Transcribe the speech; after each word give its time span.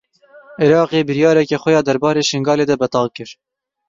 Iraqê 0.65 0.99
biryareke 1.09 1.57
xwe 1.61 1.71
ya 1.75 1.81
derbarê 1.87 2.23
Şingalê 2.29 2.65
de 2.71 2.75
betal 2.81 3.07
kir. 3.15 3.29